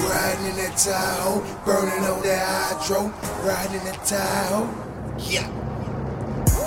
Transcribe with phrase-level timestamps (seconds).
[0.00, 3.12] in that Tahoe, burning on that hydro,
[3.44, 4.64] riding in that Tahoe.
[5.20, 5.44] Yeah.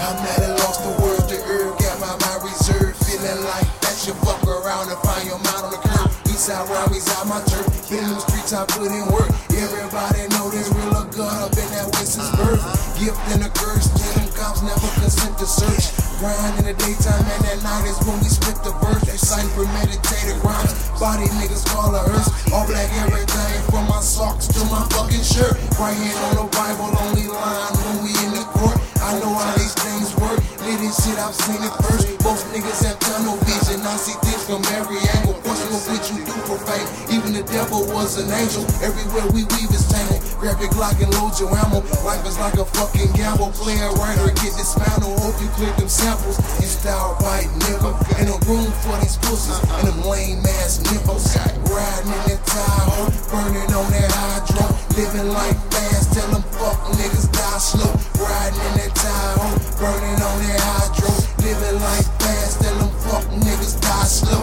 [0.00, 3.94] I'm not a lost the world to earth, got my mind reserved, feeling like that
[4.00, 6.08] should fuck around and find your mind on the curb.
[6.26, 9.30] Eastside Robbie's out my turf, been in the streets, I put in work.
[9.52, 12.64] Everybody know there's real a gun up in that West's birth.
[12.96, 15.92] Gift and a curse, till them cops never consent to search.
[16.18, 19.04] Grind in the daytime and at night is when we spit the verse.
[19.04, 20.69] Recite premeditated rhymes,
[21.00, 22.28] body niggas call a hearse.
[22.52, 25.56] All black everything from my socks to my fucking shirt.
[25.80, 28.76] Right hand on the Bible, only line when we in the court.
[29.00, 30.36] I know how these things work.
[30.60, 32.04] Litty shit, I've seen it first.
[32.20, 33.80] Most niggas have tunnel vision.
[33.80, 35.40] I see things from every angle.
[35.40, 36.84] Question of what you do for fame.
[37.08, 38.68] Even the devil was an angel.
[38.84, 40.20] Everywhere we weave is tangled.
[40.36, 41.80] Grab your Glock and load your ammo.
[42.04, 43.56] Life is like a fucking gamble.
[43.56, 45.19] Play it right or get dismantled.
[45.30, 46.42] Hope you clear them samples.
[46.58, 47.94] You style bite nigga.
[48.18, 51.22] Ain't no room for these pussies and them lame ass nipples.
[51.70, 54.66] Riding in that Tahoe, burning on that hydro.
[54.98, 57.94] Living life fast, tell them fuck niggas die slow.
[58.18, 61.14] Riding in that Tahoe, burning on that hydro.
[61.46, 64.42] Living life fast, tell them fuck niggas die slow.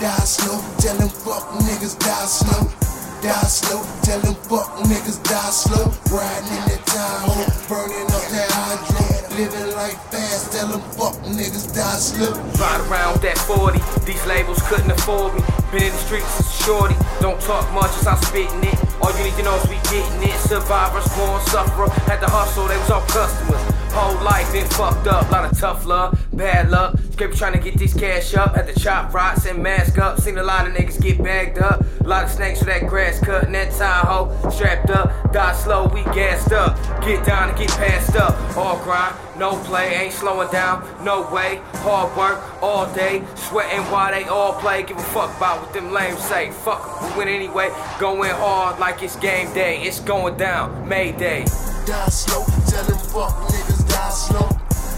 [0.00, 2.64] Die slow, tell them fuck niggas die slow.
[3.20, 5.84] Die slow, tell them fuck niggas die slow.
[6.08, 8.93] Riding in that Tahoe, burning up that hydro.
[9.36, 12.30] Living life fast, tell them fuck niggas die slow.
[12.54, 15.42] Ride around that 40, these labels couldn't afford me.
[15.72, 18.78] Been in the streets since shorty, don't talk much as I'm spitting it.
[19.02, 20.38] All you need to know is we getting it.
[20.38, 23.60] Survivors, born sufferer, had to hustle, they was all customers.
[23.90, 26.96] Whole life been fucked up, lot of tough love, bad luck.
[27.14, 30.20] Scrape trying to get these cash up, had to chop rocks and mask up.
[30.20, 31.84] Seen a lot of niggas get bagged up.
[32.00, 35.32] A lot of snakes with that grass cut and that Tahoe strapped up.
[35.32, 36.76] Die slow, we gassed up.
[37.04, 38.34] Get down and get passed up.
[38.56, 41.60] All grind, no play, ain't slowing down, no way.
[41.84, 44.84] Hard work all day, sweating while they all play.
[44.84, 46.50] Give a fuck about what them lames say.
[46.50, 47.68] Fuck, we win anyway.
[48.00, 49.82] Going hard like it's game day.
[49.82, 51.44] It's going down, Mayday.
[51.84, 54.48] Die slow, tell them fuck niggas die slow.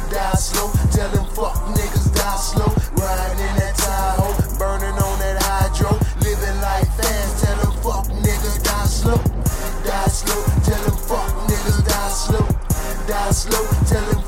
[0.09, 2.71] Die slow, tell them fuck niggas die slow.
[3.03, 5.91] Riding in that Tahoe, burning on that hydro,
[6.23, 7.45] living life fast.
[7.45, 9.36] Tell them fuck niggas die slow.
[13.37, 14.26] slow, telling